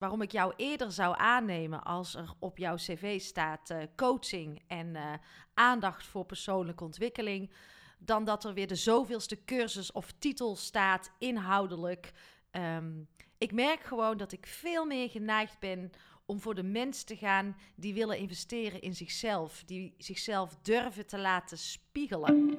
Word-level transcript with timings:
waarom 0.00 0.22
ik 0.22 0.32
jou 0.32 0.52
eerder 0.56 0.92
zou 0.92 1.14
aannemen 1.18 1.82
als 1.82 2.14
er 2.14 2.32
op 2.38 2.58
jouw 2.58 2.74
cv 2.74 3.20
staat 3.20 3.70
uh, 3.70 3.82
coaching 3.96 4.62
en 4.66 4.86
uh, 4.86 5.12
aandacht 5.54 6.06
voor 6.06 6.24
persoonlijke 6.24 6.84
ontwikkeling, 6.84 7.50
dan 7.98 8.24
dat 8.24 8.44
er 8.44 8.54
weer 8.54 8.66
de 8.66 8.74
zoveelste 8.74 9.44
cursus 9.44 9.92
of 9.92 10.12
titel 10.18 10.56
staat 10.56 11.10
inhoudelijk. 11.18 12.12
Um, 12.50 13.08
ik 13.38 13.52
merk 13.52 13.82
gewoon 13.82 14.16
dat 14.16 14.32
ik 14.32 14.46
veel 14.46 14.86
meer 14.86 15.10
geneigd 15.10 15.58
ben 15.58 15.90
om 16.26 16.40
voor 16.40 16.54
de 16.54 16.62
mensen 16.62 17.06
te 17.06 17.16
gaan 17.16 17.56
die 17.74 17.94
willen 17.94 18.18
investeren 18.18 18.80
in 18.80 18.94
zichzelf, 18.94 19.62
die 19.64 19.94
zichzelf 19.98 20.56
durven 20.62 21.06
te 21.06 21.18
laten 21.18 21.58
spiegelen. 21.58 22.58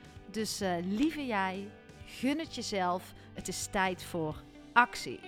dus 0.31 0.61
uh, 0.61 0.75
lieve 0.83 1.25
jij, 1.25 1.69
gun 2.05 2.39
het 2.39 2.55
jezelf. 2.55 3.13
Het 3.33 3.47
is 3.47 3.67
tijd 3.71 4.03
voor 4.03 4.43
actie. 4.73 5.19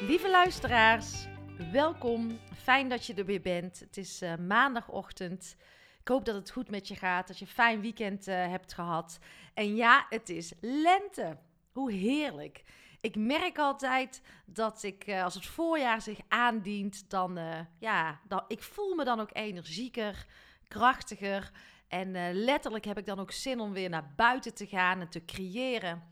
Lieve 0.00 0.30
luisteraars, 0.30 1.26
welkom. 1.72 2.38
Fijn 2.62 2.88
dat 2.88 3.06
je 3.06 3.14
er 3.14 3.24
weer 3.24 3.40
bent. 3.40 3.80
Het 3.80 3.96
is 3.96 4.22
uh, 4.22 4.36
maandagochtend. 4.36 5.56
Ik 6.00 6.08
hoop 6.08 6.24
dat 6.24 6.34
het 6.34 6.50
goed 6.50 6.70
met 6.70 6.88
je 6.88 6.96
gaat, 6.96 7.26
dat 7.26 7.38
je 7.38 7.44
een 7.44 7.50
fijn 7.50 7.80
weekend 7.80 8.28
uh, 8.28 8.34
hebt 8.34 8.72
gehad. 8.72 9.18
En 9.54 9.76
ja, 9.76 10.06
het 10.08 10.28
is 10.28 10.52
lente. 10.60 11.36
Hoe 11.72 11.92
heerlijk. 11.92 12.62
Ik 13.00 13.16
merk 13.16 13.58
altijd 13.58 14.22
dat 14.44 14.82
ik, 14.82 15.06
uh, 15.06 15.24
als 15.24 15.34
het 15.34 15.46
voorjaar 15.46 16.02
zich 16.02 16.18
aandient, 16.28 17.10
dan, 17.10 17.38
uh, 17.38 17.58
ja, 17.78 18.20
dan, 18.28 18.44
ik 18.48 18.62
voel 18.62 18.94
me 18.94 19.04
dan 19.04 19.20
ook 19.20 19.30
energieker, 19.32 20.26
krachtiger. 20.68 21.50
En 21.88 22.14
uh, 22.14 22.28
letterlijk 22.32 22.84
heb 22.84 22.98
ik 22.98 23.06
dan 23.06 23.18
ook 23.18 23.32
zin 23.32 23.60
om 23.60 23.72
weer 23.72 23.88
naar 23.88 24.12
buiten 24.16 24.54
te 24.54 24.66
gaan 24.66 25.00
en 25.00 25.08
te 25.08 25.24
creëren. 25.24 26.02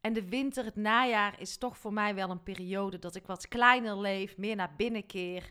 En 0.00 0.12
de 0.12 0.28
winter, 0.28 0.64
het 0.64 0.76
najaar, 0.76 1.40
is 1.40 1.56
toch 1.56 1.78
voor 1.78 1.92
mij 1.92 2.14
wel 2.14 2.30
een 2.30 2.42
periode 2.42 2.98
dat 2.98 3.14
ik 3.14 3.26
wat 3.26 3.48
kleiner 3.48 4.00
leef, 4.00 4.36
meer 4.36 4.56
naar 4.56 4.74
binnen 4.76 5.06
keer. 5.06 5.50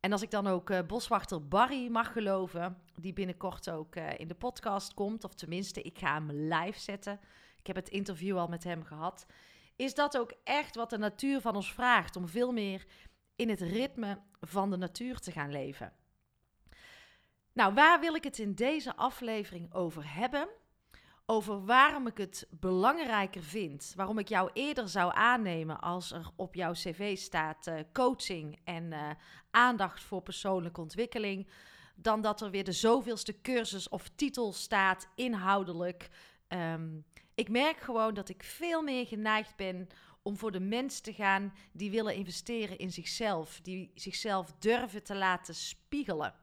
En 0.00 0.12
als 0.12 0.22
ik 0.22 0.30
dan 0.30 0.46
ook 0.46 0.86
boswachter 0.86 1.48
Barry 1.48 1.88
mag 1.88 2.12
geloven, 2.12 2.78
die 2.96 3.12
binnenkort 3.12 3.70
ook 3.70 3.96
in 3.96 4.28
de 4.28 4.34
podcast 4.34 4.94
komt, 4.94 5.24
of 5.24 5.34
tenminste, 5.34 5.82
ik 5.82 5.98
ga 5.98 6.14
hem 6.14 6.30
live 6.30 6.80
zetten. 6.80 7.20
Ik 7.58 7.66
heb 7.66 7.76
het 7.76 7.88
interview 7.88 8.38
al 8.38 8.48
met 8.48 8.64
hem 8.64 8.84
gehad 8.84 9.26
is 9.82 9.94
dat 9.94 10.18
ook 10.18 10.32
echt 10.44 10.74
wat 10.74 10.90
de 10.90 10.98
natuur 10.98 11.40
van 11.40 11.54
ons 11.54 11.72
vraagt 11.72 12.16
om 12.16 12.28
veel 12.28 12.52
meer 12.52 12.86
in 13.36 13.48
het 13.48 13.60
ritme 13.60 14.18
van 14.40 14.70
de 14.70 14.76
natuur 14.76 15.18
te 15.18 15.32
gaan 15.32 15.52
leven. 15.52 15.92
Nou, 17.52 17.74
waar 17.74 18.00
wil 18.00 18.14
ik 18.14 18.24
het 18.24 18.38
in 18.38 18.54
deze 18.54 18.96
aflevering 18.96 19.74
over 19.74 20.14
hebben? 20.14 20.48
Over 21.26 21.64
waarom 21.64 22.06
ik 22.06 22.16
het 22.16 22.46
belangrijker 22.50 23.42
vind, 23.42 23.92
waarom 23.96 24.18
ik 24.18 24.28
jou 24.28 24.50
eerder 24.52 24.88
zou 24.88 25.12
aannemen 25.14 25.80
als 25.80 26.12
er 26.12 26.30
op 26.36 26.54
jouw 26.54 26.72
cv 26.72 27.16
staat 27.16 27.66
uh, 27.66 27.74
coaching 27.92 28.60
en 28.64 28.84
uh, 28.84 29.10
aandacht 29.50 30.02
voor 30.02 30.22
persoonlijke 30.22 30.80
ontwikkeling, 30.80 31.48
dan 31.94 32.20
dat 32.20 32.40
er 32.40 32.50
weer 32.50 32.64
de 32.64 32.72
zoveelste 32.72 33.40
cursus 33.40 33.88
of 33.88 34.08
titel 34.08 34.52
staat 34.52 35.08
inhoudelijk. 35.14 36.08
Um, 36.48 37.04
ik 37.34 37.48
merk 37.48 37.80
gewoon 37.80 38.14
dat 38.14 38.28
ik 38.28 38.42
veel 38.42 38.82
meer 38.82 39.06
geneigd 39.06 39.56
ben 39.56 39.88
om 40.22 40.36
voor 40.36 40.52
de 40.52 40.60
mensen 40.60 41.02
te 41.02 41.12
gaan 41.12 41.54
die 41.72 41.90
willen 41.90 42.14
investeren 42.14 42.78
in 42.78 42.92
zichzelf, 42.92 43.60
die 43.60 43.90
zichzelf 43.94 44.52
durven 44.58 45.02
te 45.02 45.14
laten 45.14 45.54
spiegelen. 45.54 46.34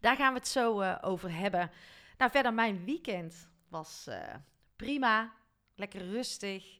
Daar 0.00 0.16
gaan 0.16 0.32
we 0.32 0.38
het 0.38 0.48
zo 0.48 0.80
uh, 0.80 0.98
over 1.00 1.32
hebben. 1.32 1.70
Nou, 2.18 2.30
verder, 2.30 2.54
mijn 2.54 2.84
weekend 2.84 3.48
was 3.68 4.06
uh, 4.08 4.34
prima, 4.76 5.32
lekker 5.74 6.10
rustig. 6.10 6.78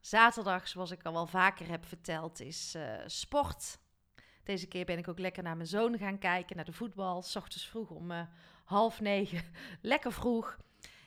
Zaterdag, 0.00 0.68
zoals 0.68 0.90
ik 0.90 1.02
al 1.02 1.12
wel 1.12 1.26
vaker 1.26 1.68
heb 1.68 1.86
verteld, 1.86 2.40
is 2.40 2.74
uh, 2.76 2.94
sport. 3.06 3.78
Deze 4.44 4.66
keer 4.66 4.84
ben 4.84 4.98
ik 4.98 5.08
ook 5.08 5.18
lekker 5.18 5.42
naar 5.42 5.56
mijn 5.56 5.68
zoon 5.68 5.98
gaan 5.98 6.18
kijken, 6.18 6.56
naar 6.56 6.64
de 6.64 6.72
voetbal. 6.72 7.22
S 7.22 7.36
ochtends 7.36 7.66
vroeg 7.66 7.90
om 7.90 8.28
half 8.64 9.00
negen, 9.00 9.42
lekker 9.82 10.12
vroeg. 10.12 10.56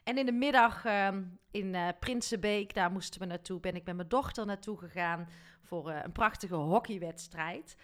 En 0.04 0.18
in 0.18 0.26
de 0.26 0.32
middag 0.32 0.86
uh, 0.86 1.08
in 1.52 1.74
uh, 1.74 1.88
Prinsenbeek, 2.00 2.74
daar 2.74 2.92
moesten 2.92 3.20
we 3.20 3.26
naartoe, 3.26 3.60
ben 3.60 3.76
ik 3.76 3.86
met 3.86 3.96
mijn 3.96 4.08
dochter 4.08 4.46
naartoe 4.46 4.78
gegaan 4.78 5.30
voor 5.62 5.90
uh, 5.90 6.00
een 6.04 6.12
prachtige 6.12 6.56
hockeywedstrijd. 6.56 7.76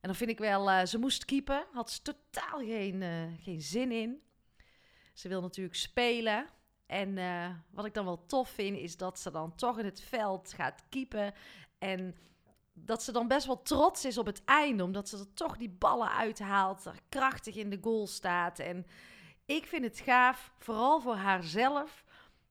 En 0.00 0.10
dan 0.10 0.14
vind 0.14 0.30
ik 0.30 0.38
wel, 0.38 0.70
eh, 0.70 0.86
ze 0.86 0.98
moest 0.98 1.24
keepen, 1.24 1.66
had 1.72 1.90
ze 1.90 2.02
totaal 2.02 2.58
geen, 2.58 3.02
geen 3.42 3.60
zin 3.60 3.92
in. 3.92 4.22
Ze 5.12 5.28
wil 5.28 5.40
natuurlijk 5.40 5.76
spelen. 5.76 6.46
En 6.86 7.18
wat 7.70 7.84
ik 7.84 7.94
dan 7.94 8.04
wel 8.04 8.26
tof 8.26 8.48
vind, 8.48 8.76
is 8.76 8.96
dat 8.96 9.18
ze 9.18 9.30
dan 9.30 9.54
toch 9.54 9.78
in 9.78 9.84
het 9.84 10.00
veld 10.00 10.52
gaat 10.52 10.82
keepen. 10.88 11.34
En 11.78 12.16
dat 12.72 13.02
ze 13.02 13.12
dan 13.12 13.28
best 13.28 13.46
wel 13.46 13.62
trots 13.62 14.04
is 14.04 14.18
op 14.18 14.26
het 14.26 14.44
einde, 14.44 14.82
omdat 14.82 15.08
ze 15.08 15.18
er 15.18 15.34
toch 15.34 15.56
die 15.56 15.70
ballen 15.70 16.10
uithaalt, 16.10 16.84
er 16.84 16.98
krachtig 17.08 17.56
in 17.56 17.70
de 17.70 17.78
goal 17.80 18.06
staat. 18.06 18.58
En 18.58 18.86
ik 19.46 19.66
vind 19.66 19.84
het 19.84 20.00
gaaf, 20.00 20.52
vooral 20.58 21.00
voor 21.00 21.16
haarzelf, 21.16 22.04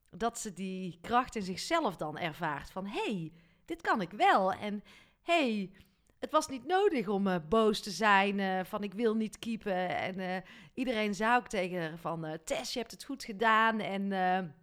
dat 0.09 0.40
ze 0.40 0.54
die 0.54 0.98
kracht 1.02 1.36
in 1.36 1.44
zichzelf 1.44 1.96
dan 1.96 2.17
ervaart. 2.17 2.72
Van 2.72 2.85
hey, 2.85 3.32
dit 3.66 3.82
kan 3.82 4.02
ik 4.02 4.12
wel. 4.12 4.53
En 4.53 4.84
hey, 5.22 5.72
het 6.20 6.32
was 6.32 6.47
niet 6.47 6.66
nodig 6.66 7.08
om 7.08 7.28
uh, 7.28 7.35
boos 7.50 7.82
te 7.82 7.91
zijn 7.91 8.40
uh, 8.40 8.64
van 8.64 8.84
ik 8.84 8.94
wil 8.94 9.16
niet 9.16 9.40
keepen. 9.40 9.97
En 9.97 10.20
uh, 10.20 10.35
iedereen 10.73 11.16
zei 11.16 11.35
ook 11.35 11.47
tegen 11.47 11.82
haar 11.82 11.97
van 11.97 12.38
Tess, 12.46 12.73
je 12.73 12.79
hebt 12.79 12.91
het 12.91 13.03
goed 13.03 13.23
gedaan. 13.23 13.79
En 13.79 14.53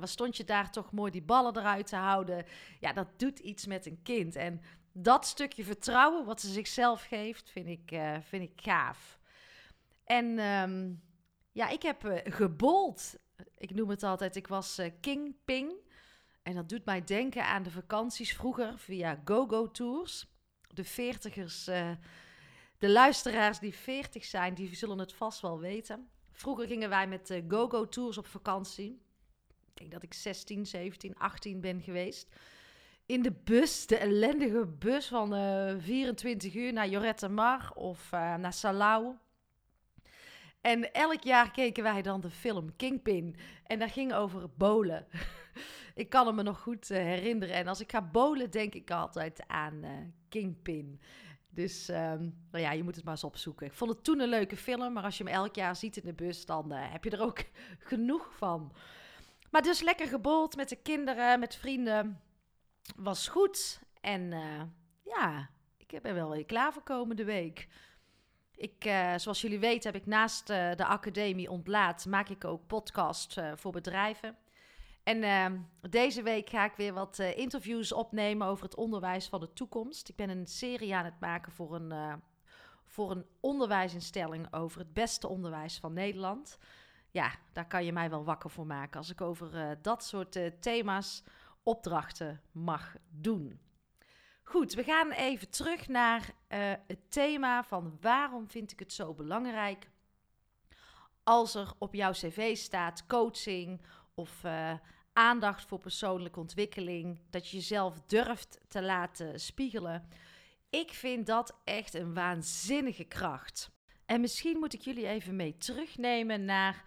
wat 0.00 0.08
stond 0.08 0.36
je 0.36 0.44
daar 0.44 0.70
toch 0.70 0.92
mooi 0.92 1.10
die 1.10 1.22
ballen 1.22 1.56
eruit 1.56 1.86
te 1.86 1.96
houden. 1.96 2.44
Ja, 2.80 2.92
dat 2.92 3.18
doet 3.18 3.38
iets 3.38 3.66
met 3.66 3.86
een 3.86 4.02
kind. 4.02 4.36
En 4.36 4.60
dat 4.92 5.26
stukje 5.26 5.64
vertrouwen 5.64 6.24
wat 6.24 6.40
ze 6.40 6.48
zichzelf 6.48 7.02
geeft, 7.02 7.50
vind 7.50 7.66
ik, 7.66 8.00
vind 8.20 8.42
ik 8.42 8.60
gaaf. 8.62 9.18
En 10.04 10.38
um, 10.38 11.02
ja, 11.52 11.68
ik 11.68 11.82
heb 11.82 12.04
uh, 12.04 12.18
gebold. 12.24 13.14
Ik 13.56 13.74
noem 13.74 13.90
het 13.90 14.02
altijd, 14.02 14.36
ik 14.36 14.46
was 14.46 14.78
uh, 14.78 14.86
King 15.00 15.36
Ping. 15.44 15.72
En 16.42 16.54
dat 16.54 16.68
doet 16.68 16.84
mij 16.84 17.04
denken 17.04 17.44
aan 17.44 17.62
de 17.62 17.70
vakanties 17.70 18.34
vroeger 18.34 18.78
via 18.78 19.20
GoGo 19.24 19.70
Tours. 19.70 20.26
De 20.68 20.84
veertigers, 20.84 21.68
uh, 21.68 21.90
de 22.78 22.90
luisteraars 22.90 23.58
die 23.58 23.74
veertig 23.74 24.24
zijn, 24.24 24.54
die 24.54 24.76
zullen 24.76 24.98
het 24.98 25.12
vast 25.12 25.40
wel 25.40 25.58
weten. 25.58 26.08
Vroeger 26.30 26.66
gingen 26.66 26.88
wij 26.88 27.06
met 27.06 27.42
GoGo 27.48 27.88
Tours 27.88 28.18
op 28.18 28.26
vakantie. 28.26 29.02
ik 29.48 29.76
denk 29.76 29.92
dat 29.92 30.02
ik 30.02 30.14
16, 30.14 30.66
17, 30.66 31.18
18 31.18 31.60
ben 31.60 31.80
geweest. 31.80 32.28
In 33.06 33.22
de 33.22 33.32
bus, 33.32 33.86
de 33.86 33.96
ellendige 33.96 34.66
bus 34.66 35.06
van 35.06 35.34
uh, 35.34 35.70
eh, 35.70 35.80
24 35.80 36.54
uur 36.54 36.72
naar 36.72 36.88
Jorette 36.88 37.28
Mar 37.28 37.72
of 37.74 38.10
naar 38.10 38.52
Salau. 38.52 39.16
En 40.62 40.92
elk 40.92 41.22
jaar 41.22 41.50
keken 41.50 41.82
wij 41.82 42.02
dan 42.02 42.20
de 42.20 42.30
film 42.30 42.76
Kingpin. 42.76 43.36
En 43.66 43.78
dat 43.78 43.90
ging 43.90 44.14
over 44.14 44.50
bolen. 44.56 45.06
ik 45.94 46.08
kan 46.08 46.26
het 46.26 46.34
me 46.34 46.42
nog 46.42 46.60
goed 46.60 46.90
uh, 46.90 46.98
herinneren. 46.98 47.54
En 47.54 47.68
als 47.68 47.80
ik 47.80 47.90
ga 47.90 48.02
bolen, 48.02 48.50
denk 48.50 48.74
ik 48.74 48.90
altijd 48.90 49.44
aan 49.46 49.84
Kingpin. 50.28 51.00
Dus 51.50 51.88
um, 51.88 52.46
nou 52.50 52.64
ja, 52.64 52.72
je 52.72 52.82
moet 52.82 52.94
het 52.94 53.04
maar 53.04 53.14
eens 53.14 53.24
opzoeken. 53.24 53.66
Ik 53.66 53.72
vond 53.72 53.90
het 53.90 54.04
toen 54.04 54.20
een 54.20 54.28
leuke 54.28 54.56
film, 54.56 54.92
maar 54.92 55.02
als 55.02 55.18
je 55.18 55.24
hem 55.24 55.32
elk 55.32 55.54
jaar 55.54 55.76
ziet 55.76 55.96
in 55.96 56.04
de 56.04 56.12
bus, 56.12 56.46
dan 56.46 56.72
uh, 56.72 56.92
heb 56.92 57.04
je 57.04 57.10
er 57.10 57.22
ook 57.22 57.38
genoeg 57.90 58.32
van. 58.36 58.72
Maar 59.50 59.62
dus 59.62 59.80
lekker 59.80 60.06
gebold 60.06 60.56
met 60.56 60.68
de 60.68 60.82
kinderen, 60.82 61.40
met 61.40 61.54
vrienden. 61.54 62.20
Was 62.96 63.28
goed. 63.28 63.80
En 64.00 64.30
ja, 65.04 65.50
ik 65.76 66.02
ben 66.02 66.14
wel 66.14 66.30
weer 66.30 66.44
klaar 66.44 66.72
voor 66.72 66.82
komende 66.82 67.24
week. 67.24 67.68
Ik, 68.62 68.84
uh, 68.84 69.12
zoals 69.16 69.40
jullie 69.40 69.58
weten, 69.58 69.92
heb 69.92 70.00
ik 70.00 70.06
naast 70.06 70.46
de 70.46 70.84
academie 70.86 71.50
ontlaat, 71.50 72.06
maak 72.06 72.28
ik 72.28 72.44
ook 72.44 72.66
podcast 72.66 73.40
voor 73.54 73.72
bedrijven. 73.72 74.36
En 75.02 75.22
uh, 75.22 75.60
deze 75.90 76.22
week 76.22 76.50
ga 76.50 76.64
ik 76.64 76.76
weer 76.76 76.92
wat 76.92 77.18
interviews 77.18 77.92
opnemen 77.92 78.46
over 78.46 78.64
het 78.64 78.74
onderwijs 78.74 79.28
van 79.28 79.40
de 79.40 79.52
toekomst. 79.52 80.08
Ik 80.08 80.16
ben 80.16 80.28
een 80.28 80.46
serie 80.46 80.94
aan 80.94 81.04
het 81.04 81.20
maken 81.20 81.52
voor 81.52 81.74
een, 81.74 82.20
voor 82.86 83.10
een 83.10 83.26
onderwijsinstelling 83.40 84.52
over 84.52 84.78
het 84.78 84.92
beste 84.92 85.28
onderwijs 85.28 85.78
van 85.78 85.92
Nederland. 85.92 86.58
Ja, 87.10 87.30
daar 87.52 87.66
kan 87.66 87.84
je 87.84 87.92
mij 87.92 88.10
wel 88.10 88.24
wakker 88.24 88.50
voor 88.50 88.66
maken 88.66 88.98
als 88.98 89.10
ik 89.10 89.20
over 89.20 89.78
dat 89.82 90.04
soort 90.04 90.38
thema's 90.60 91.22
opdrachten 91.62 92.40
mag 92.52 92.96
doen. 93.10 93.60
Goed, 94.42 94.74
we 94.74 94.84
gaan 94.84 95.10
even 95.10 95.50
terug 95.50 95.88
naar 95.88 96.34
het 96.86 97.10
thema 97.10 97.64
van 97.64 97.98
waarom 98.00 98.50
vind 98.50 98.72
ik 98.72 98.78
het 98.78 98.92
zo 98.92 99.14
belangrijk 99.14 99.90
als 101.22 101.54
er 101.54 101.72
op 101.78 101.94
jouw 101.94 102.12
cv 102.12 102.56
staat 102.56 103.06
coaching 103.06 103.80
of 104.14 104.44
uh, 104.44 104.72
aandacht 105.12 105.64
voor 105.64 105.78
persoonlijke 105.78 106.40
ontwikkeling, 106.40 107.20
dat 107.30 107.48
je 107.48 107.56
jezelf 107.56 108.00
durft 108.06 108.60
te 108.68 108.82
laten 108.82 109.40
spiegelen. 109.40 110.08
Ik 110.70 110.90
vind 110.90 111.26
dat 111.26 111.54
echt 111.64 111.94
een 111.94 112.14
waanzinnige 112.14 113.04
kracht. 113.04 113.70
En 114.06 114.20
misschien 114.20 114.58
moet 114.58 114.74
ik 114.74 114.80
jullie 114.80 115.06
even 115.06 115.36
mee 115.36 115.56
terugnemen 115.56 116.44
naar 116.44 116.84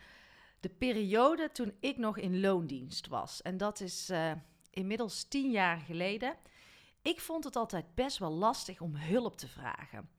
de 0.60 0.70
periode 0.70 1.52
toen 1.52 1.74
ik 1.80 1.98
nog 1.98 2.18
in 2.18 2.40
loondienst 2.40 3.08
was. 3.08 3.42
En 3.42 3.58
dat 3.58 3.80
is 3.80 4.10
uh, 4.10 4.32
inmiddels 4.70 5.24
tien 5.24 5.52
jaar 5.52 5.80
geleden. 5.80 6.36
Ik 7.06 7.20
vond 7.20 7.44
het 7.44 7.56
altijd 7.56 7.96
best 7.96 8.18
wel 8.18 8.32
lastig 8.32 8.82
om 8.82 8.96
hulp 8.96 9.38
te 9.38 9.48
vragen. 9.48 10.10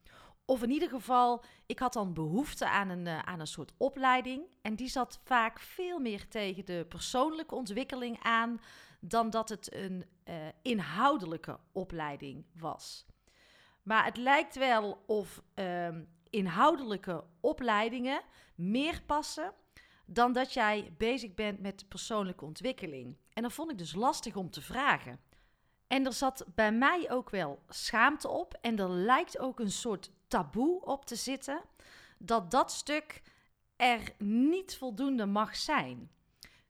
Of 0.44 0.62
in 0.62 0.70
ieder 0.70 0.88
geval, 0.88 1.44
ik 1.66 1.78
had 1.78 1.92
dan 1.92 2.12
behoefte 2.12 2.68
aan 2.68 2.88
een, 2.88 3.06
uh, 3.06 3.18
aan 3.18 3.40
een 3.40 3.46
soort 3.46 3.72
opleiding. 3.76 4.44
En 4.62 4.74
die 4.74 4.88
zat 4.88 5.20
vaak 5.24 5.60
veel 5.60 5.98
meer 5.98 6.28
tegen 6.28 6.64
de 6.64 6.86
persoonlijke 6.88 7.54
ontwikkeling 7.54 8.18
aan 8.22 8.60
dan 9.00 9.30
dat 9.30 9.48
het 9.48 9.74
een 9.74 10.04
uh, 10.24 10.34
inhoudelijke 10.62 11.58
opleiding 11.72 12.44
was. 12.58 13.06
Maar 13.82 14.04
het 14.04 14.16
lijkt 14.16 14.56
wel 14.56 15.02
of 15.06 15.42
uh, 15.54 15.88
inhoudelijke 16.30 17.24
opleidingen 17.40 18.22
meer 18.54 19.02
passen 19.06 19.52
dan 20.04 20.32
dat 20.32 20.52
jij 20.52 20.94
bezig 20.96 21.34
bent 21.34 21.60
met 21.60 21.88
persoonlijke 21.88 22.44
ontwikkeling. 22.44 23.16
En 23.32 23.42
dat 23.42 23.52
vond 23.52 23.70
ik 23.70 23.78
dus 23.78 23.94
lastig 23.94 24.36
om 24.36 24.50
te 24.50 24.62
vragen. 24.62 25.25
En 25.86 26.06
er 26.06 26.12
zat 26.12 26.44
bij 26.54 26.72
mij 26.72 27.10
ook 27.10 27.30
wel 27.30 27.62
schaamte 27.68 28.28
op. 28.28 28.58
En 28.60 28.78
er 28.78 28.90
lijkt 28.90 29.38
ook 29.38 29.60
een 29.60 29.70
soort 29.70 30.10
taboe 30.28 30.84
op 30.84 31.04
te 31.06 31.16
zitten. 31.16 31.60
Dat 32.18 32.50
dat 32.50 32.72
stuk 32.72 33.22
er 33.76 34.12
niet 34.18 34.76
voldoende 34.76 35.26
mag 35.26 35.56
zijn. 35.56 36.10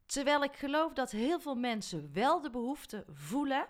Terwijl 0.06 0.42
ik 0.42 0.56
geloof 0.56 0.92
dat 0.92 1.10
heel 1.10 1.40
veel 1.40 1.54
mensen 1.54 2.10
wel 2.12 2.40
de 2.40 2.50
behoefte 2.50 3.04
voelen 3.12 3.66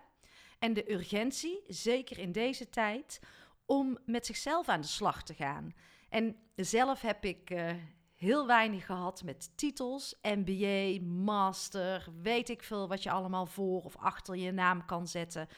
en 0.59 0.73
de 0.73 0.93
urgentie, 0.93 1.63
zeker 1.67 2.19
in 2.19 2.33
deze 2.33 2.69
tijd, 2.69 3.21
om 3.67 3.99
met 4.05 4.27
zichzelf 4.27 4.69
aan 4.69 4.81
de 4.81 4.87
slag 4.87 5.23
te 5.23 5.35
gaan. 5.35 5.75
En 6.09 6.37
zelf 6.55 7.01
heb 7.01 7.25
ik 7.25 7.51
uh, 7.51 7.73
heel 8.17 8.47
weinig 8.47 8.87
gehad 8.87 9.23
met 9.23 9.57
titels, 9.57 10.15
MBA, 10.23 11.05
master, 11.05 12.09
weet 12.23 12.49
ik 12.49 12.63
veel 12.63 12.89
wat 12.89 13.03
je 13.03 13.11
allemaal 13.11 13.47
voor 13.47 13.83
of 13.83 13.97
achter 13.97 14.37
je 14.37 14.53
naam 14.53 14.85
kan 14.85 15.07
zetten. 15.07 15.49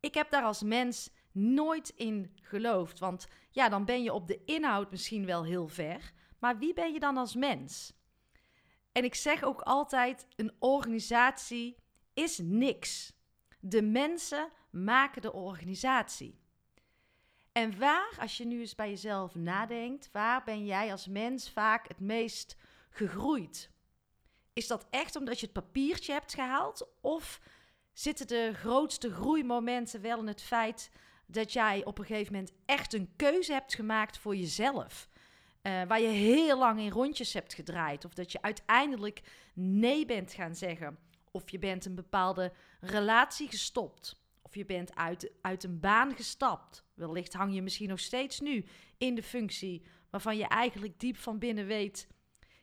Ik 0.00 0.14
heb 0.14 0.30
daar 0.30 0.42
als 0.42 0.62
mens 0.62 1.10
nooit 1.32 1.88
in 1.88 2.36
geloofd, 2.42 2.98
want 2.98 3.28
ja, 3.50 3.68
dan 3.68 3.84
ben 3.84 4.02
je 4.02 4.12
op 4.12 4.26
de 4.26 4.44
inhoud 4.44 4.90
misschien 4.90 5.26
wel 5.26 5.44
heel 5.44 5.68
ver, 5.68 6.12
maar 6.38 6.58
wie 6.58 6.74
ben 6.74 6.92
je 6.92 7.00
dan 7.00 7.16
als 7.16 7.34
mens? 7.34 7.92
En 8.92 9.04
ik 9.04 9.14
zeg 9.14 9.42
ook 9.42 9.60
altijd: 9.60 10.26
een 10.36 10.52
organisatie 10.58 11.76
is 12.14 12.38
niks. 12.38 13.12
De 13.60 13.82
mensen 13.82 14.50
maken 14.70 15.22
de 15.22 15.32
organisatie. 15.32 16.40
En 17.56 17.78
waar, 17.78 18.16
als 18.18 18.36
je 18.36 18.46
nu 18.46 18.60
eens 18.60 18.74
bij 18.74 18.88
jezelf 18.88 19.34
nadenkt, 19.34 20.08
waar 20.12 20.42
ben 20.44 20.64
jij 20.64 20.90
als 20.90 21.06
mens 21.06 21.50
vaak 21.50 21.88
het 21.88 22.00
meest 22.00 22.56
gegroeid? 22.90 23.70
Is 24.52 24.66
dat 24.66 24.86
echt 24.90 25.16
omdat 25.16 25.40
je 25.40 25.46
het 25.46 25.54
papiertje 25.54 26.12
hebt 26.12 26.34
gehaald? 26.34 26.88
Of 27.00 27.40
zitten 27.92 28.26
de 28.26 28.52
grootste 28.54 29.12
groeimomenten 29.12 30.00
wel 30.00 30.18
in 30.18 30.26
het 30.26 30.42
feit 30.42 30.90
dat 31.26 31.52
jij 31.52 31.84
op 31.84 31.98
een 31.98 32.04
gegeven 32.04 32.32
moment 32.32 32.52
echt 32.66 32.94
een 32.94 33.12
keuze 33.16 33.52
hebt 33.52 33.74
gemaakt 33.74 34.18
voor 34.18 34.36
jezelf? 34.36 35.08
Uh, 35.62 35.82
waar 35.82 36.00
je 36.00 36.08
heel 36.08 36.58
lang 36.58 36.80
in 36.80 36.90
rondjes 36.90 37.32
hebt 37.32 37.54
gedraaid. 37.54 38.04
Of 38.04 38.14
dat 38.14 38.32
je 38.32 38.42
uiteindelijk 38.42 39.22
nee 39.54 40.06
bent 40.06 40.32
gaan 40.32 40.54
zeggen. 40.54 40.98
Of 41.30 41.50
je 41.50 41.58
bent 41.58 41.84
een 41.84 41.94
bepaalde 41.94 42.52
relatie 42.80 43.48
gestopt. 43.48 44.20
Of 44.42 44.54
je 44.54 44.64
bent 44.64 44.94
uit, 44.94 45.30
uit 45.40 45.64
een 45.64 45.80
baan 45.80 46.16
gestapt. 46.16 46.84
Wellicht 46.96 47.32
hang 47.32 47.54
je 47.54 47.62
misschien 47.62 47.88
nog 47.88 48.00
steeds 48.00 48.40
nu 48.40 48.64
in 48.98 49.14
de 49.14 49.22
functie 49.22 49.82
waarvan 50.10 50.36
je 50.36 50.46
eigenlijk 50.46 51.00
diep 51.00 51.16
van 51.16 51.38
binnen 51.38 51.66
weet: 51.66 52.08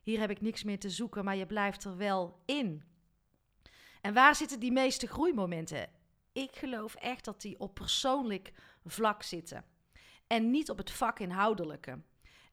hier 0.01 0.19
heb 0.19 0.29
ik 0.29 0.41
niks 0.41 0.63
meer 0.63 0.79
te 0.79 0.89
zoeken, 0.89 1.23
maar 1.23 1.35
je 1.35 1.45
blijft 1.45 1.83
er 1.83 1.97
wel 1.97 2.41
in. 2.45 2.83
En 4.01 4.13
waar 4.13 4.35
zitten 4.35 4.59
die 4.59 4.71
meeste 4.71 5.07
groeimomenten? 5.07 5.89
Ik 6.31 6.55
geloof 6.55 6.95
echt 6.95 7.25
dat 7.25 7.41
die 7.41 7.59
op 7.59 7.73
persoonlijk 7.73 8.53
vlak 8.85 9.23
zitten 9.23 9.65
en 10.27 10.51
niet 10.51 10.69
op 10.69 10.77
het 10.77 10.91
vakinhoudelijke. 10.91 12.01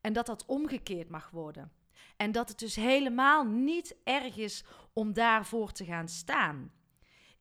En 0.00 0.12
dat 0.12 0.26
dat 0.26 0.46
omgekeerd 0.46 1.08
mag 1.08 1.30
worden. 1.30 1.72
En 2.16 2.32
dat 2.32 2.48
het 2.48 2.58
dus 2.58 2.76
helemaal 2.76 3.44
niet 3.44 3.96
erg 4.04 4.36
is 4.36 4.64
om 4.92 5.12
daarvoor 5.12 5.72
te 5.72 5.84
gaan 5.84 6.08
staan. 6.08 6.72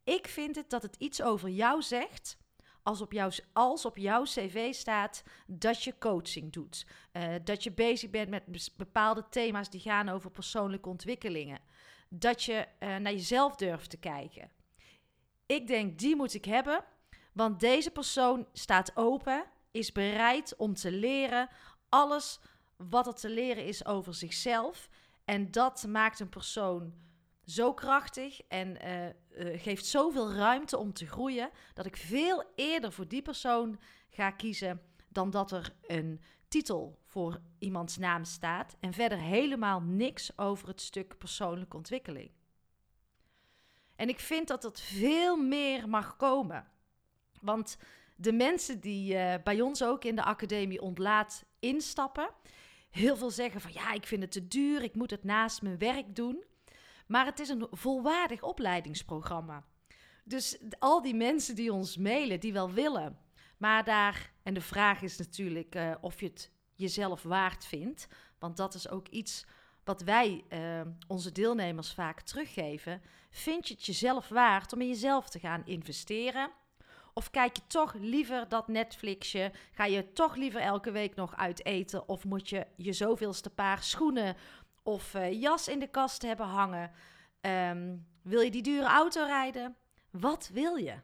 Ik 0.04 0.28
vind 0.28 0.56
het 0.56 0.70
dat 0.70 0.82
het 0.82 0.96
iets 0.96 1.22
over 1.22 1.50
jou 1.50 1.82
zegt 1.82 2.38
als 2.90 3.02
op, 3.02 3.12
jouw, 3.12 3.30
als 3.54 3.86
op 3.86 3.98
jouw 3.98 4.24
cv 4.24 4.74
staat 4.74 5.24
dat 5.48 5.84
je 5.84 5.98
coaching 5.98 6.54
doet. 6.54 6.86
Uh, 7.14 7.36
dat 7.44 7.64
je 7.64 7.72
bezig 7.72 8.10
bent 8.10 8.30
met 8.30 8.72
bepaalde 8.78 9.26
thema's 9.30 9.70
die 9.70 9.82
gaan 9.82 10.10
over 10.10 10.32
persoonlijke 10.32 10.90
ontwikkelingen. 10.90 11.60
Dat 12.10 12.44
je 12.44 12.68
uh, 12.80 12.96
naar 12.96 13.12
jezelf 13.12 13.56
durft 13.56 13.90
te 13.90 13.98
kijken. 13.98 14.52
Ik 15.46 15.68
denk, 15.68 16.00
die 16.00 16.16
moet 16.16 16.34
ik 16.34 16.46
hebben, 16.46 16.84
want 17.34 17.60
deze 17.60 17.92
persoon 17.92 18.48
staat 18.54 18.92
open, 18.96 19.46
is 19.72 19.92
bereid 19.92 20.56
om 20.56 20.74
te 20.74 20.92
leren 20.92 21.50
alles 21.90 22.40
wat 22.78 23.08
er 23.08 23.16
te 23.16 23.30
leren 23.30 23.66
is 23.66 23.86
over 23.86 24.14
zichzelf. 24.14 24.90
En 25.26 25.52
dat 25.52 25.86
maakt 25.88 26.20
een 26.20 26.30
persoon 26.30 26.94
zo 27.50 27.74
krachtig 27.74 28.42
en 28.48 28.78
uh, 28.86 29.60
geeft 29.60 29.86
zoveel 29.86 30.34
ruimte 30.34 30.78
om 30.78 30.94
te 30.94 31.08
groeien, 31.08 31.50
dat 31.74 31.86
ik 31.86 31.98
veel 31.98 32.44
eerder 32.56 32.92
voor 32.92 33.08
die 33.08 33.22
persoon 33.22 33.80
ga 34.10 34.32
kiezen 34.32 34.82
dan 35.08 35.30
dat 35.30 35.52
er 35.52 35.76
een 35.82 36.22
titel 36.48 37.00
voor 37.06 37.42
iemands 37.60 37.98
naam 37.98 38.24
staat 38.24 38.76
en 38.80 38.94
verder 38.94 39.18
helemaal 39.18 39.82
niks 39.82 40.38
over 40.38 40.68
het 40.68 40.82
stuk 40.82 41.18
persoonlijke 41.18 41.78
ontwikkeling. 41.78 42.32
En 43.96 44.10
ik 44.10 44.20
vind 44.20 44.48
dat 44.48 44.64
het 44.64 44.80
veel 44.80 45.38
meer 45.38 45.90
mag 45.90 46.16
komen. 46.16 46.68
Want 47.42 47.78
de 48.16 48.32
mensen 48.32 48.80
die 48.80 49.14
uh, 49.14 49.34
bij 49.44 49.62
ons 49.62 49.84
ook 49.84 50.04
in 50.04 50.16
de 50.16 50.24
academie 50.24 50.82
ontlaat 50.82 51.46
instappen, 51.60 52.30
heel 52.90 53.18
veel 53.18 53.32
zeggen 53.32 53.62
van 53.62 53.74
ja, 53.74 53.94
ik 53.94 54.06
vind 54.06 54.22
het 54.22 54.32
te 54.32 54.48
duur, 54.48 54.84
ik 54.84 54.96
moet 54.96 55.12
het 55.12 55.24
naast 55.24 55.62
mijn 55.62 55.78
werk 55.78 56.16
doen. 56.16 56.44
Maar 57.10 57.26
het 57.26 57.40
is 57.40 57.50
een 57.50 57.68
volwaardig 57.72 58.44
opleidingsprogramma. 58.44 59.64
Dus 60.24 60.58
al 60.80 61.02
die 61.02 61.16
mensen 61.16 61.56
die 61.56 61.74
ons 61.74 61.98
mailen, 61.98 62.40
die 62.40 62.54
wel 62.54 62.72
willen. 62.72 63.18
Maar 63.58 63.84
daar, 63.84 64.32
en 64.44 64.54
de 64.54 64.62
vraag 64.62 65.02
is 65.02 65.18
natuurlijk 65.18 65.76
uh, 65.76 65.96
of 66.02 66.20
je 66.20 66.26
het 66.26 66.52
jezelf 66.76 67.24
waard 67.24 67.66
vindt. 67.66 68.08
Want 68.40 68.58
dat 68.58 68.74
is 68.74 68.90
ook 68.90 69.08
iets 69.08 69.46
wat 69.84 70.02
wij 70.02 70.44
uh, 70.50 70.82
onze 71.08 71.32
deelnemers 71.32 71.94
vaak 71.94 72.22
teruggeven, 72.22 73.02
vind 73.30 73.68
je 73.68 73.74
het 73.74 73.86
jezelf 73.86 74.28
waard 74.28 74.74
om 74.74 74.82
in 74.82 74.88
jezelf 74.88 75.30
te 75.30 75.40
gaan 75.40 75.66
investeren? 75.66 76.52
Of 77.14 77.30
kijk 77.30 77.56
je 77.56 77.62
toch 77.68 77.94
liever 77.94 78.50
dat 78.50 78.68
Netflixje? 78.68 79.52
Ga 79.72 79.86
je 79.86 80.12
toch 80.12 80.36
liever 80.36 80.62
elke 80.62 80.92
week 80.92 81.16
nog 81.16 81.36
uit 81.36 81.66
eten? 81.66 82.10
Of 82.10 82.26
moet 82.26 82.50
je 82.50 82.68
je 82.76 82.94
zoveelste 82.94 83.50
paar 83.50 83.84
schoenen 83.84 84.36
of 84.84 85.14
uh, 85.14 85.42
jas 85.42 85.68
in 85.68 85.80
de 85.80 85.88
kast 85.88 86.22
hebben 86.22 86.46
hangen? 86.46 86.92
Um, 87.42 88.08
wil 88.22 88.42
je 88.42 88.52
die 88.52 88.62
dure 88.62 88.88
auto 88.88 89.26
rijden? 89.26 89.76
Wat 90.10 90.50
wil 90.54 90.76
je? 90.76 90.96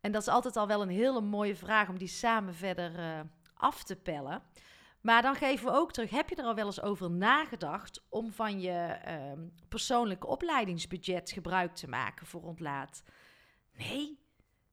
En 0.00 0.12
dat 0.12 0.22
is 0.22 0.28
altijd 0.28 0.56
al 0.56 0.66
wel 0.66 0.82
een 0.82 0.88
hele 0.88 1.20
mooie 1.20 1.56
vraag 1.56 1.88
om 1.88 1.98
die 1.98 2.08
samen 2.08 2.54
verder 2.54 2.98
uh, 2.98 3.20
af 3.54 3.82
te 3.82 3.96
pellen. 3.96 4.42
Maar 5.00 5.22
dan 5.22 5.34
geven 5.34 5.66
we 5.66 5.72
ook 5.72 5.92
terug, 5.92 6.10
heb 6.10 6.28
je 6.28 6.36
er 6.36 6.44
al 6.44 6.54
wel 6.54 6.66
eens 6.66 6.82
over 6.82 7.10
nagedacht 7.10 8.04
om 8.08 8.32
van 8.32 8.60
je 8.60 8.98
uh, 9.06 9.44
persoonlijke 9.68 10.26
opleidingsbudget 10.26 11.30
gebruik 11.30 11.74
te 11.74 11.88
maken 11.88 12.26
voor 12.26 12.42
ontlaat? 12.42 13.02
Nee, 13.72 14.18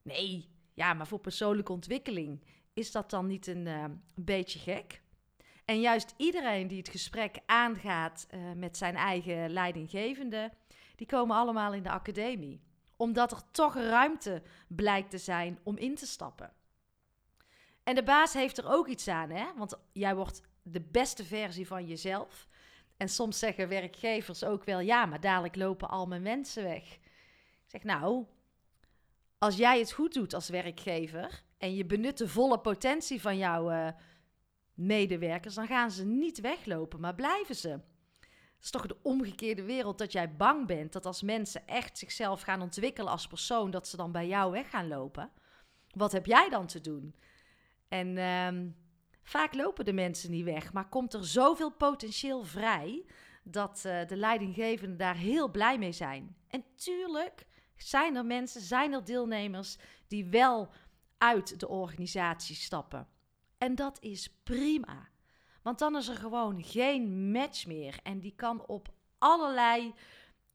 nee, 0.01 0.49
ja, 0.73 0.93
maar 0.93 1.07
voor 1.07 1.19
persoonlijke 1.19 1.71
ontwikkeling 1.71 2.43
is 2.73 2.91
dat 2.91 3.09
dan 3.09 3.27
niet 3.27 3.47
een, 3.47 3.65
uh, 3.65 3.81
een 3.83 4.01
beetje 4.15 4.59
gek? 4.59 5.01
En 5.69 5.81
juist 5.81 6.13
iedereen 6.17 6.67
die 6.67 6.77
het 6.77 6.89
gesprek 6.89 7.39
aangaat 7.45 8.27
uh, 8.31 8.39
met 8.55 8.77
zijn 8.77 8.95
eigen 8.95 9.49
leidinggevende, 9.49 10.51
die 10.95 11.07
komen 11.07 11.35
allemaal 11.35 11.73
in 11.73 11.83
de 11.83 11.89
academie. 11.89 12.61
Omdat 12.95 13.31
er 13.31 13.41
toch 13.51 13.75
ruimte 13.75 14.41
blijkt 14.67 15.09
te 15.09 15.17
zijn 15.17 15.59
om 15.63 15.77
in 15.77 15.95
te 15.95 16.05
stappen. 16.05 16.53
En 17.83 17.95
de 17.95 18.03
baas 18.03 18.33
heeft 18.33 18.57
er 18.57 18.71
ook 18.71 18.87
iets 18.87 19.07
aan, 19.07 19.29
hè? 19.29 19.45
Want 19.55 19.79
jij 19.91 20.15
wordt 20.15 20.41
de 20.63 20.81
beste 20.81 21.25
versie 21.25 21.67
van 21.67 21.87
jezelf. 21.87 22.47
En 22.97 23.09
soms 23.09 23.39
zeggen 23.39 23.67
werkgevers 23.67 24.43
ook 24.43 24.63
wel: 24.63 24.79
ja, 24.79 25.05
maar 25.05 25.19
dadelijk 25.19 25.55
lopen 25.55 25.89
al 25.89 26.07
mijn 26.07 26.21
mensen 26.21 26.63
weg. 26.63 26.83
Ik 26.93 27.65
zeg 27.65 27.83
nou, 27.83 28.25
als 29.37 29.57
jij 29.57 29.79
het 29.79 29.91
goed 29.91 30.13
doet 30.13 30.33
als 30.33 30.49
werkgever 30.49 31.43
en 31.57 31.75
je 31.75 31.85
benut 31.85 32.17
de 32.17 32.27
volle 32.27 32.59
potentie 32.59 33.21
van 33.21 33.37
jouw 33.37 33.71
uh, 33.71 33.87
medewerkers, 34.79 35.55
dan 35.55 35.67
gaan 35.67 35.91
ze 35.91 36.05
niet 36.05 36.39
weglopen, 36.39 36.99
maar 36.99 37.15
blijven 37.15 37.55
ze. 37.55 37.69
Het 37.69 38.67
is 38.67 38.69
toch 38.69 38.87
de 38.87 38.97
omgekeerde 39.01 39.63
wereld 39.63 39.97
dat 39.97 40.11
jij 40.11 40.35
bang 40.35 40.67
bent 40.67 40.93
dat 40.93 41.05
als 41.05 41.21
mensen 41.21 41.67
echt 41.67 41.97
zichzelf 41.97 42.41
gaan 42.41 42.61
ontwikkelen 42.61 43.11
als 43.11 43.27
persoon, 43.27 43.71
dat 43.71 43.87
ze 43.87 43.97
dan 43.97 44.11
bij 44.11 44.27
jou 44.27 44.51
weg 44.51 44.69
gaan 44.69 44.87
lopen. 44.87 45.31
Wat 45.89 46.11
heb 46.11 46.25
jij 46.25 46.49
dan 46.49 46.67
te 46.67 46.81
doen? 46.81 47.15
En 47.87 48.17
um, 48.17 48.75
vaak 49.23 49.53
lopen 49.53 49.85
de 49.85 49.93
mensen 49.93 50.31
niet 50.31 50.43
weg, 50.43 50.73
maar 50.73 50.89
komt 50.89 51.13
er 51.13 51.25
zoveel 51.25 51.71
potentieel 51.71 52.43
vrij 52.43 53.05
dat 53.43 53.83
uh, 53.85 54.07
de 54.07 54.17
leidinggevenden 54.17 54.97
daar 54.97 55.15
heel 55.15 55.51
blij 55.51 55.77
mee 55.77 55.91
zijn. 55.91 56.35
En 56.47 56.63
tuurlijk 56.75 57.45
zijn 57.75 58.15
er 58.15 58.25
mensen, 58.25 58.61
zijn 58.61 58.93
er 58.93 59.05
deelnemers 59.05 59.77
die 60.07 60.25
wel 60.25 60.69
uit 61.17 61.59
de 61.59 61.67
organisatie 61.67 62.55
stappen. 62.55 63.07
En 63.59 63.75
dat 63.75 63.97
is 64.01 64.29
prima. 64.43 65.09
Want 65.61 65.79
dan 65.79 65.95
is 65.95 66.07
er 66.07 66.15
gewoon 66.15 66.63
geen 66.63 67.31
match 67.31 67.65
meer. 67.65 67.99
En 68.03 68.19
die 68.19 68.33
kan 68.35 68.65
op 68.65 68.93
allerlei 69.17 69.93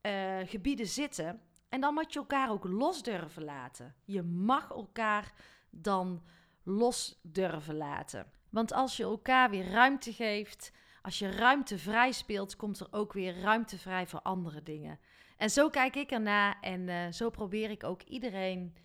uh, 0.02 0.38
gebieden 0.44 0.86
zitten. 0.86 1.40
En 1.68 1.80
dan 1.80 1.94
moet 1.94 2.12
je 2.12 2.18
elkaar 2.18 2.50
ook 2.50 2.64
los 2.64 3.02
durven 3.02 3.44
laten. 3.44 3.94
Je 4.04 4.22
mag 4.22 4.70
elkaar 4.70 5.32
dan 5.70 6.22
los 6.62 7.20
durven 7.22 7.76
laten. 7.76 8.26
Want 8.50 8.72
als 8.72 8.96
je 8.96 9.02
elkaar 9.02 9.50
weer 9.50 9.70
ruimte 9.70 10.12
geeft, 10.12 10.72
als 11.02 11.18
je 11.18 11.30
ruimte 11.30 11.78
vrij 11.78 12.12
speelt, 12.12 12.56
komt 12.56 12.80
er 12.80 12.88
ook 12.90 13.12
weer 13.12 13.40
ruimte 13.40 13.78
vrij 13.78 14.06
voor 14.06 14.20
andere 14.20 14.62
dingen. 14.62 14.98
En 15.36 15.50
zo 15.50 15.70
kijk 15.70 15.96
ik 15.96 16.10
erna 16.10 16.60
en 16.60 16.88
uh, 16.88 17.12
zo 17.12 17.30
probeer 17.30 17.70
ik 17.70 17.84
ook 17.84 18.02
iedereen 18.02 18.76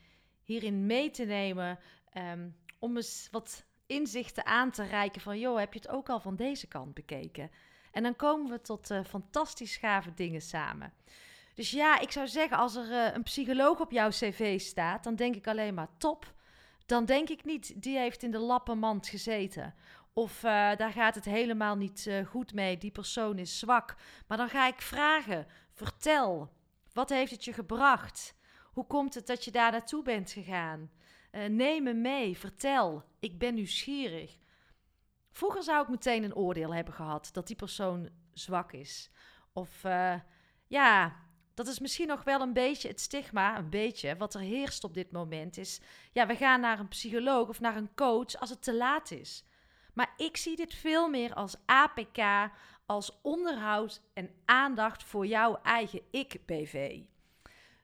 hierin 0.42 0.86
mee 0.86 1.12
te 1.12 1.24
nemen. 1.24 1.80
Um, 2.14 2.56
om 2.80 2.96
eens 2.96 3.28
wat 3.32 3.66
inzichten 3.90 4.46
aan 4.46 4.72
te 4.72 4.84
reiken 4.84 5.22
van, 5.22 5.40
joh, 5.40 5.58
heb 5.58 5.74
je 5.74 5.80
het 5.80 5.90
ook 5.90 6.10
al 6.10 6.20
van 6.20 6.36
deze 6.36 6.68
kant 6.68 6.94
bekeken? 6.94 7.52
En 7.92 8.04
dan 8.04 8.16
komen 8.16 8.52
we 8.52 8.62
tot 8.62 8.92
uh, 8.92 9.04
fantastisch 9.04 9.78
gave 9.78 10.14
dingen 10.14 10.42
samen. 10.42 10.94
Dus 11.54 11.72
ja, 11.72 12.00
ik 12.00 12.12
zou 12.12 12.28
zeggen, 12.28 12.58
als 12.58 12.76
er 12.76 12.90
uh, 12.90 13.14
een 13.14 13.24
psycholoog 13.24 13.80
op 13.80 13.92
jouw 13.92 14.10
cv 14.10 14.60
staat, 14.60 15.04
dan 15.04 15.16
denk 15.16 15.36
ik 15.36 15.48
alleen 15.48 15.74
maar 15.74 15.90
top 15.98 16.34
dan 16.86 17.06
denk 17.06 17.30
ik 17.30 17.46
niet, 17.46 17.82
die 17.82 17.98
heeft 17.98 18.24
in 18.24 18.32
de 18.32 18.40
lappenmand 18.40 19.08
gezeten. 19.08 19.76
Of 20.14 20.44
uh, 20.44 20.76
daar 20.76 20.92
gaat 20.92 21.16
het 21.16 21.26
helemaal 21.26 21.76
niet 21.76 22.12
goed 22.28 22.54
mee, 22.54 22.78
die 22.78 22.92
persoon 22.92 23.38
is 23.38 23.60
zwak. 23.60 23.96
Maar 24.28 24.38
dan 24.38 24.50
ga 24.50 24.68
ik 24.68 24.82
vragen, 24.82 25.48
vertel, 25.74 26.54
wat 26.94 27.10
heeft 27.10 27.32
het 27.32 27.46
je 27.46 27.54
gebracht? 27.54 28.36
Hoe 28.72 28.88
komt 28.88 29.14
het 29.14 29.28
dat 29.28 29.46
je 29.46 29.52
daar 29.52 29.72
naartoe 29.72 30.04
bent 30.04 30.32
gegaan? 30.32 30.92
Uh, 31.32 31.46
neem 31.46 31.84
me 31.84 31.94
mee, 31.94 32.38
vertel, 32.38 33.04
ik 33.20 33.38
ben 33.38 33.54
nieuwsgierig. 33.54 34.38
Vroeger 35.32 35.64
zou 35.64 35.84
ik 35.84 35.90
meteen 35.90 36.24
een 36.24 36.36
oordeel 36.36 36.74
hebben 36.74 36.94
gehad 36.94 37.30
dat 37.32 37.48
die 37.48 37.56
persoon 37.56 38.10
zwak 38.34 38.72
is. 38.72 39.10
Of 39.54 39.82
ja, 40.68 41.16
dat 41.54 41.68
is 41.68 41.80
misschien 41.80 42.08
nog 42.08 42.24
wel 42.24 42.42
een 42.42 42.54
beetje 42.54 42.88
het 42.88 43.00
stigma, 43.00 43.58
een 43.58 43.70
beetje, 43.70 44.18
wat 44.18 44.34
er 44.34 44.42
heerst 44.42 44.84
op 44.84 44.94
dit 44.94 45.12
moment. 45.12 45.58
Is 45.58 45.82
ja, 46.12 46.28
we 46.28 46.36
gaan 46.36 46.62
naar 46.62 46.80
een 46.80 46.88
psycholoog 46.88 47.50
of 47.50 47.60
naar 47.60 47.76
een 47.76 47.94
coach 47.96 48.36
als 48.36 48.50
het 48.50 48.62
te 48.62 48.76
laat 48.76 49.12
is. 49.12 49.44
Maar 49.94 50.14
ik 50.18 50.38
zie 50.38 50.56
dit 50.56 50.74
veel 50.74 51.10
meer 51.10 51.34
als 51.34 51.56
APK, 51.66 52.52
als 52.86 53.20
onderhoud 53.22 54.02
en 54.14 54.30
aandacht 54.46 55.04
voor 55.04 55.26
jouw 55.26 55.60
eigen 55.64 56.02
ik-BV. 56.12 57.02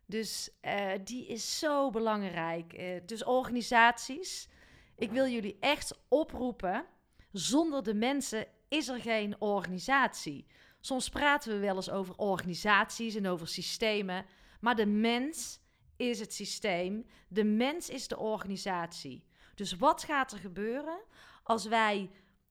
Dus 0.05 0.50
uh, 0.62 0.91
die 1.03 1.27
is 1.27 1.59
zo 1.59 1.89
belangrijk. 1.89 2.74
Uh, 2.77 3.00
dus 3.05 3.24
organisaties, 3.24 4.50
ik 4.95 5.12
wil 5.12 5.27
jullie 5.27 5.57
echt 5.59 6.00
oproepen. 6.07 6.85
Zonder 7.31 7.83
de 7.83 7.93
mensen 7.93 8.47
is 8.67 8.88
er 8.88 9.00
geen 9.00 9.41
organisatie. 9.41 10.45
Soms 10.79 11.09
praten 11.09 11.53
we 11.53 11.59
wel 11.59 11.75
eens 11.75 11.89
over 11.89 12.15
organisaties 12.15 13.15
en 13.15 13.27
over 13.27 13.47
systemen, 13.47 14.25
maar 14.59 14.75
de 14.75 14.85
mens 14.85 15.59
is 15.95 16.19
het 16.19 16.33
systeem, 16.33 17.05
de 17.27 17.43
mens 17.43 17.89
is 17.89 18.07
de 18.07 18.17
organisatie. 18.17 19.25
Dus 19.55 19.75
wat 19.75 20.03
gaat 20.03 20.31
er 20.31 20.38
gebeuren 20.38 21.00
als 21.43 21.65
wij 21.65 22.09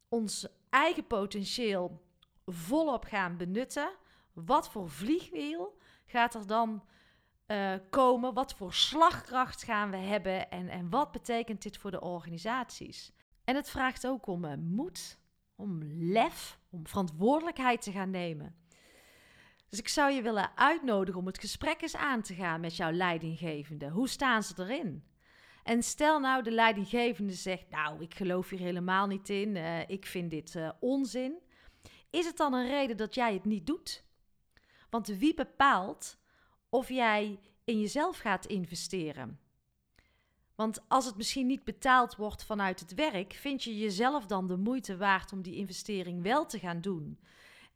ons 0.08 0.46
eigen 0.70 1.06
potentieel 1.06 2.02
volop 2.46 3.04
gaan 3.04 3.37
benutten? 3.37 3.90
Wat 4.32 4.68
voor 4.70 4.90
vliegwiel 4.90 5.78
gaat 6.06 6.34
er 6.34 6.46
dan 6.46 6.84
uh, 7.46 7.74
komen? 7.90 8.34
Wat 8.34 8.54
voor 8.54 8.74
slagkracht 8.74 9.62
gaan 9.62 9.90
we 9.90 9.96
hebben? 9.96 10.50
En, 10.50 10.68
en 10.68 10.90
wat 10.90 11.12
betekent 11.12 11.62
dit 11.62 11.76
voor 11.76 11.90
de 11.90 12.00
organisaties? 12.00 13.12
En 13.44 13.54
het 13.56 13.70
vraagt 13.70 14.06
ook 14.06 14.26
om 14.26 14.44
uh, 14.44 14.54
moed 14.54 15.18
om 15.56 15.80
lef, 16.12 16.58
om 16.70 16.86
verantwoordelijkheid 16.86 17.82
te 17.82 17.92
gaan 17.92 18.10
nemen. 18.10 18.56
Dus 19.68 19.78
ik 19.78 19.88
zou 19.88 20.12
je 20.12 20.22
willen 20.22 20.56
uitnodigen 20.56 21.20
om 21.20 21.26
het 21.26 21.38
gesprek 21.38 21.82
eens 21.82 21.96
aan 21.96 22.22
te 22.22 22.34
gaan 22.34 22.60
met 22.60 22.76
jouw 22.76 22.92
leidinggevende. 22.92 23.88
Hoe 23.88 24.08
staan 24.08 24.42
ze 24.42 24.54
erin? 24.56 25.04
En 25.62 25.82
stel 25.82 26.20
nou 26.20 26.42
de 26.42 26.50
leidinggevende 26.50 27.32
zegt, 27.32 27.70
nou, 27.70 28.02
ik 28.02 28.14
geloof 28.14 28.48
hier 28.48 28.58
helemaal 28.58 29.06
niet 29.06 29.28
in, 29.28 29.56
uh, 29.56 29.88
ik 29.88 30.06
vind 30.06 30.30
dit 30.30 30.56
onzin. 30.80 31.38
Is 32.10 32.26
het 32.26 32.36
dan 32.36 32.54
een 32.54 32.68
reden 32.68 32.96
dat 32.96 33.14
jij 33.14 33.34
het 33.34 33.44
niet 33.44 33.66
doet? 33.66 34.04
Want 34.90 35.06
wie 35.06 35.34
bepaalt 35.34 36.18
of 36.75 36.88
jij 36.88 37.38
in 37.64 37.81
jezelf 37.81 38.19
gaat 38.19 38.47
investeren? 38.47 39.38
Want 40.54 40.81
als 40.88 41.07
het 41.07 41.16
misschien 41.16 41.47
niet 41.47 41.64
betaald 41.64 42.16
wordt 42.16 42.45
vanuit 42.45 42.81
het 42.81 42.95
werk, 42.95 43.33
vind 43.33 43.62
je 43.62 43.78
jezelf 43.78 44.26
dan 44.26 44.47
de 44.47 44.57
moeite 44.57 44.97
waard 44.97 45.33
om 45.33 45.43
die 45.43 45.54
investering 45.54 46.23
wel 46.23 46.47
te 46.47 46.59
gaan 46.59 46.81
doen. 46.81 47.19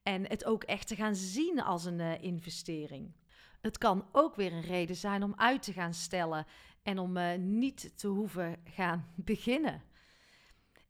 En 0.03 0.29
het 0.29 0.45
ook 0.45 0.65
echt 0.65 0.87
te 0.89 0.97
gaan 0.97 1.15
zien 1.15 1.63
als 1.63 1.85
een 1.85 1.99
uh, 1.99 2.23
investering. 2.23 3.13
Het 3.61 3.79
kan 3.79 4.09
ook 4.13 4.37
weer 4.37 4.53
een 4.53 4.61
reden 4.61 4.97
zijn 4.97 5.23
om 5.23 5.33
uit 5.37 5.63
te 5.63 5.73
gaan 5.73 5.95
stellen 5.95 6.47
en 6.83 6.99
om 6.99 7.17
uh, 7.17 7.35
niet 7.35 7.99
te 7.99 8.09
hoeven 8.09 8.57
gaan 8.65 9.13
beginnen. 9.33 9.83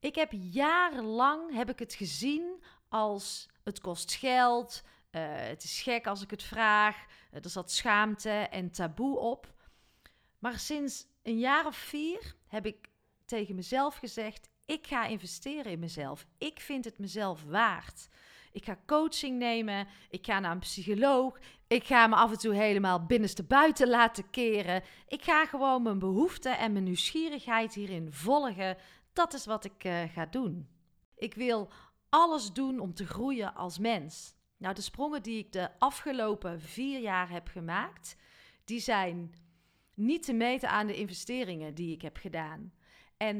Ik 0.01 0.15
heb 0.15 0.33
jarenlang 0.33 1.55
heb 1.55 1.71
ik 1.71 1.79
het 1.79 1.95
gezien 1.95 2.63
als 2.89 3.49
het 3.65 3.81
kost 3.81 4.13
geld, 4.13 4.83
uh, 5.11 5.23
het 5.31 5.63
is 5.63 5.83
gek 5.83 6.07
als 6.07 6.23
ik 6.23 6.31
het 6.31 6.43
vraag, 6.43 7.07
er 7.31 7.51
zat 7.51 7.71
schaamte 7.71 8.31
en 8.31 8.71
taboe 8.71 9.19
op. 9.19 9.53
Maar 10.39 10.59
sinds 10.59 11.07
een 11.23 11.39
jaar 11.39 11.67
of 11.67 11.77
vier 11.77 12.35
heb 12.47 12.67
ik 12.67 12.89
tegen 13.25 13.55
mezelf 13.55 13.97
gezegd: 13.97 14.49
ik 14.69 14.87
ga 14.87 15.07
investeren 15.07 15.73
in 15.73 15.79
mezelf. 15.79 16.27
Ik 16.39 16.61
vind 16.61 16.85
het 16.85 16.99
mezelf 16.99 17.45
waard. 17.45 18.09
Ik 18.53 18.65
ga 18.65 18.79
coaching 18.87 19.39
nemen. 19.39 19.87
Ik 20.11 20.27
ga 20.27 20.41
naar 20.41 20.51
een 20.51 20.59
psycholoog. 20.59 21.39
Ik 21.67 21.85
ga 21.85 22.07
me 22.07 22.15
af 22.15 22.31
en 22.31 22.39
toe 22.39 22.55
helemaal 22.55 23.07
binnenste 23.07 23.43
buiten 23.43 23.89
laten 23.89 24.31
keren. 24.31 24.83
Ik 25.07 25.23
ga 25.23 25.47
gewoon 25.47 25.83
mijn 25.83 25.99
behoeften 25.99 26.59
en 26.59 26.73
mijn 26.73 26.85
nieuwsgierigheid 26.85 27.75
hierin 27.75 28.13
volgen. 28.13 28.77
Dat 29.13 29.35
is 29.35 29.47
wat 29.47 29.65
ik 29.65 29.85
uh, 29.85 30.03
ga 30.03 30.27
doen. 30.27 30.69
Ik 31.17 31.35
wil 31.35 31.69
alles 32.09 32.53
doen 32.53 32.81
om 32.81 32.95
te 32.95 33.07
groeien 33.07 33.55
als 33.55 33.79
mens. 33.79 34.35
Nou, 34.59 34.75
de 34.75 34.81
sprongen 34.81 35.23
die 35.23 35.39
ik 35.39 35.53
de 35.53 35.79
afgelopen 35.79 36.61
vier 36.61 37.01
jaar 37.01 37.31
heb 37.31 37.49
gemaakt, 37.49 38.17
die 38.65 38.81
zijn 38.81 39.35
niet 39.95 40.23
te 40.23 40.33
meten 40.33 40.71
aan 40.71 40.87
de 40.87 40.97
investeringen 40.97 41.75
die 41.75 41.93
ik 41.95 42.03
heb 42.03 42.17
gedaan. 42.17 42.73
En 43.17 43.37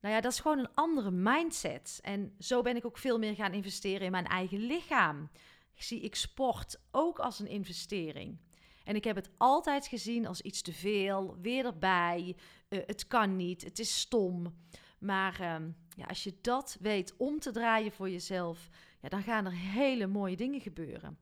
nou 0.00 0.14
ja, 0.14 0.20
dat 0.20 0.32
is 0.32 0.40
gewoon 0.40 0.58
een 0.58 0.74
andere 0.74 1.10
mindset. 1.10 1.98
En 2.02 2.34
zo 2.38 2.62
ben 2.62 2.76
ik 2.76 2.86
ook 2.86 2.98
veel 2.98 3.18
meer 3.18 3.34
gaan 3.34 3.52
investeren 3.52 4.06
in 4.06 4.10
mijn 4.10 4.26
eigen 4.26 4.58
lichaam. 4.58 5.30
Ik 5.74 5.82
zie 5.82 6.00
ik 6.00 6.14
sport 6.14 6.80
ook 6.90 7.18
als 7.18 7.38
een 7.38 7.48
investering. 7.48 8.38
En 8.84 8.94
ik 8.96 9.04
heb 9.04 9.16
het 9.16 9.30
altijd 9.36 9.86
gezien 9.86 10.26
als 10.26 10.40
iets 10.40 10.62
te 10.62 10.72
veel, 10.72 11.36
weer 11.40 11.64
erbij. 11.64 12.36
Uh, 12.68 12.80
het 12.86 13.06
kan 13.06 13.36
niet, 13.36 13.64
het 13.64 13.78
is 13.78 13.98
stom. 13.98 14.54
Maar 14.98 15.40
uh, 15.40 15.56
ja, 15.96 16.04
als 16.06 16.24
je 16.24 16.34
dat 16.40 16.76
weet 16.80 17.16
om 17.16 17.40
te 17.40 17.50
draaien 17.50 17.92
voor 17.92 18.10
jezelf, 18.10 18.68
ja, 19.00 19.08
dan 19.08 19.22
gaan 19.22 19.44
er 19.44 19.56
hele 19.56 20.06
mooie 20.06 20.36
dingen 20.36 20.60
gebeuren. 20.60 21.18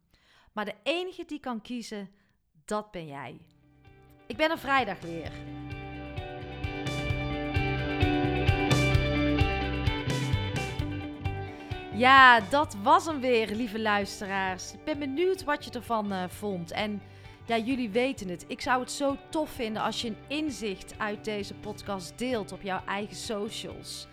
Maar 0.53 0.65
de 0.65 0.75
enige 0.83 1.25
die 1.25 1.41
kan 1.41 1.63
kiezen, 1.63 2.11
dat 2.65 2.91
ben 2.91 3.07
jij. 3.07 3.41
Ik 4.27 4.37
ben 4.37 4.51
er 4.51 4.59
vrijdag 4.59 5.01
weer. 5.01 5.33
Ja, 11.97 12.41
dat 12.41 12.77
was 12.83 13.07
hem 13.07 13.21
weer, 13.21 13.55
lieve 13.55 13.81
luisteraars. 13.81 14.73
Ik 14.73 14.85
ben 14.85 14.99
benieuwd 14.99 15.45
wat 15.45 15.65
je 15.65 15.71
ervan 15.71 16.13
uh, 16.13 16.25
vond. 16.29 16.71
En 16.71 17.03
ja, 17.47 17.59
jullie 17.59 17.91
weten 17.91 18.29
het. 18.29 18.45
Ik 18.49 18.61
zou 18.61 18.81
het 18.81 18.91
zo 18.91 19.17
tof 19.31 19.51
vinden 19.51 19.83
als 19.83 20.03
je 20.03 20.09
een 20.09 20.17
inzicht 20.29 20.99
uit 20.99 21.25
deze 21.25 21.55
podcast 21.55 22.19
deelt 22.19 22.53
op 22.53 22.63
jouw 22.63 22.85
eigen 22.87 23.17
socials. 23.17 24.07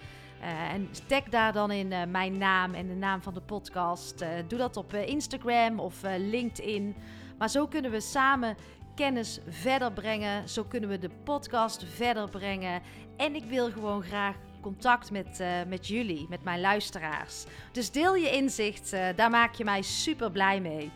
Uh, 0.43 0.73
en 0.73 0.89
tag 1.07 1.23
daar 1.23 1.53
dan 1.53 1.71
in 1.71 1.91
uh, 1.91 2.03
mijn 2.07 2.37
naam 2.37 2.73
en 2.73 2.87
de 2.87 2.95
naam 2.95 3.21
van 3.21 3.33
de 3.33 3.41
podcast. 3.41 4.21
Uh, 4.21 4.27
doe 4.47 4.59
dat 4.59 4.77
op 4.77 4.93
Instagram 4.93 5.79
of 5.79 6.01
LinkedIn. 6.17 6.95
Maar 7.37 7.49
zo 7.49 7.67
kunnen 7.67 7.91
we 7.91 7.99
samen 7.99 8.55
kennis 8.95 9.39
verder 9.47 9.91
brengen. 9.91 10.49
Zo 10.49 10.63
kunnen 10.63 10.89
we 10.89 10.99
de 10.99 11.09
podcast 11.23 11.85
verder 11.95 12.29
brengen. 12.29 12.81
En 13.17 13.35
ik 13.35 13.43
wil 13.43 13.71
gewoon 13.71 14.03
graag 14.03 14.35
contact 14.61 15.11
met, 15.11 15.43
met 15.67 15.87
jullie, 15.87 16.25
met 16.29 16.43
mijn 16.43 16.61
luisteraars. 16.61 17.45
Dus 17.71 17.91
deel 17.91 18.15
je 18.15 18.31
inzicht, 18.31 18.91
daar 19.15 19.29
maak 19.29 19.53
je 19.53 19.63
mij 19.63 19.81
super 19.81 20.31
blij 20.31 20.61
mee. 20.61 20.91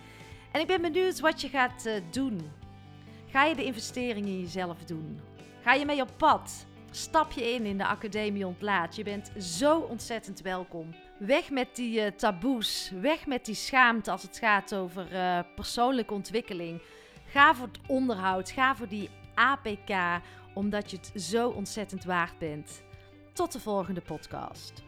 En 0.52 0.62
ik 0.62 0.68
ben 0.68 0.82
benieuwd 0.82 1.20
wat 1.20 1.42
je 1.42 1.50
gaat 1.50 1.90
doen. 2.12 2.52
Ga 3.30 3.46
je 3.46 3.56
de 3.56 3.64
investering 3.64 4.26
in 4.26 4.40
jezelf 4.40 4.78
doen? 4.86 5.20
Ga 5.62 5.74
je 5.74 5.86
mee 5.86 6.02
op 6.02 6.10
pad? 6.18 6.66
Stap 6.98 7.32
je 7.32 7.54
in 7.54 7.66
in 7.66 7.78
de 7.78 7.86
Academie 7.86 8.48
Ontlaat. 8.48 8.96
Je 8.96 9.04
bent 9.04 9.32
zo 9.40 9.80
ontzettend 9.80 10.42
welkom. 10.42 10.96
Weg 11.20 11.50
met 11.50 11.76
die 11.76 12.00
uh, 12.00 12.08
taboes. 12.08 12.92
Weg 13.02 13.26
met 13.26 13.46
die 13.46 13.56
schaamte 13.56 14.12
als 14.12 14.22
het 14.22 14.38
gaat 14.38 14.76
over 14.76 15.14
uh, 15.14 15.40
persoonlijke 15.56 16.14
ontwikkeling. 16.14 16.82
Ga 17.26 17.56
voor 17.56 17.68
het 17.68 17.80
onderhoud. 17.88 18.52
Ga 18.52 18.76
voor 18.76 18.88
die 18.88 19.10
APK. 19.36 20.22
Omdat 20.54 20.92
je 20.92 20.98
het 20.98 21.24
zo 21.24 21.50
ontzettend 21.50 22.04
waard 22.04 22.38
bent. 22.38 22.84
Tot 23.34 23.52
de 23.52 23.60
volgende 23.60 24.02
podcast. 24.02 24.87